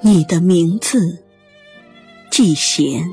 [0.00, 1.24] 你的名字，
[2.30, 3.10] 季贤。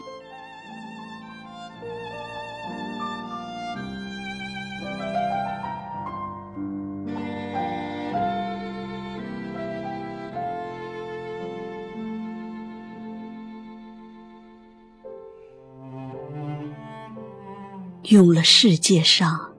[18.09, 19.55] 用了世界上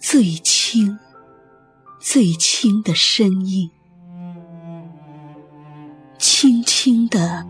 [0.00, 0.98] 最轻、
[2.00, 3.70] 最轻的声音，
[6.82, 7.46] 轻的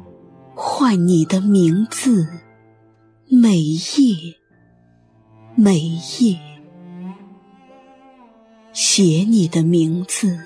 [0.56, 2.26] 唤你的名字，
[3.28, 4.34] 每夜
[5.54, 6.36] 每夜
[8.72, 10.36] 写你的名字，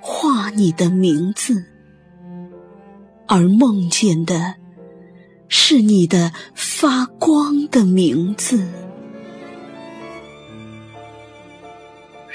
[0.00, 1.66] 画你的名字，
[3.28, 4.56] 而梦见的。
[5.46, 8.66] 是你的发光的名字，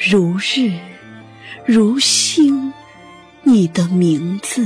[0.09, 0.71] 如日
[1.65, 2.71] 如星，
[3.43, 4.63] 你的名字；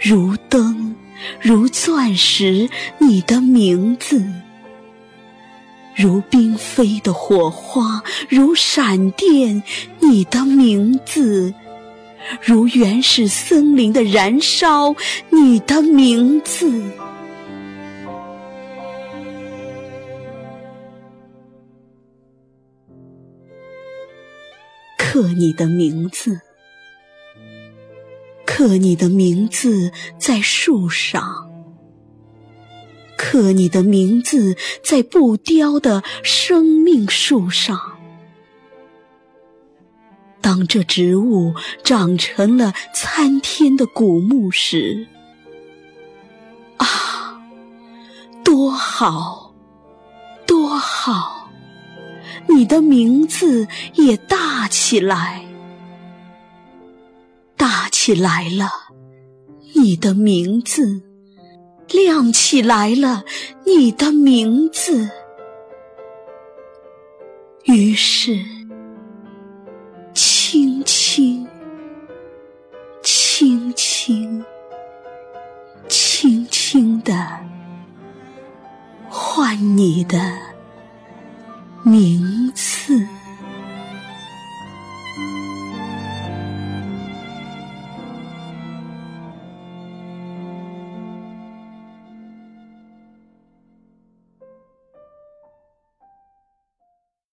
[0.00, 0.94] 如灯
[1.40, 2.68] 如钻石，
[2.98, 4.20] 你的名字；
[5.96, 9.62] 如冰飞的火花，如闪电，
[10.00, 11.52] 你的名字。
[12.42, 14.94] 如原始森林的燃烧，
[15.30, 16.70] 你的名字，
[24.96, 26.40] 刻你的名字，
[28.58, 31.48] 刻你的名字在树上，
[33.16, 37.80] 刻你的名字在不凋的生命树上。
[40.40, 45.06] 当这植物长成了参天的古木时，
[46.78, 47.40] 啊，
[48.42, 49.54] 多好，
[50.48, 51.48] 多好！
[52.48, 55.47] 你的名字也大起来，
[57.58, 58.70] 大起来了，
[59.74, 61.02] 你的名字
[61.90, 63.24] 亮起来了，
[63.66, 65.10] 你的名字，
[67.64, 68.38] 于是。
[70.14, 71.44] 轻，
[73.02, 74.44] 轻轻，
[75.88, 77.14] 轻轻地
[79.08, 80.18] 唤你的
[81.82, 82.27] 名。